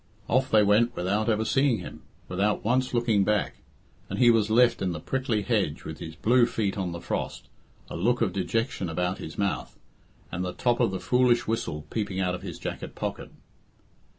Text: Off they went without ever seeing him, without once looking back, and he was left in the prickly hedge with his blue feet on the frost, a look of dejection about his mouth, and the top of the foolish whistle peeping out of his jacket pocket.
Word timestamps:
Off 0.27 0.49
they 0.49 0.63
went 0.63 0.95
without 0.95 1.29
ever 1.29 1.45
seeing 1.45 1.77
him, 1.77 2.01
without 2.27 2.65
once 2.65 2.91
looking 2.91 3.23
back, 3.23 3.57
and 4.09 4.17
he 4.17 4.31
was 4.31 4.49
left 4.49 4.81
in 4.81 4.93
the 4.93 4.99
prickly 4.99 5.43
hedge 5.43 5.83
with 5.83 5.99
his 5.99 6.15
blue 6.15 6.47
feet 6.47 6.75
on 6.75 6.91
the 6.91 6.99
frost, 6.99 7.49
a 7.87 7.95
look 7.95 8.19
of 8.19 8.33
dejection 8.33 8.89
about 8.89 9.19
his 9.19 9.37
mouth, 9.37 9.77
and 10.31 10.43
the 10.43 10.53
top 10.53 10.79
of 10.79 10.89
the 10.89 10.99
foolish 10.99 11.45
whistle 11.45 11.85
peeping 11.91 12.19
out 12.19 12.33
of 12.33 12.41
his 12.41 12.57
jacket 12.57 12.95
pocket. 12.95 13.29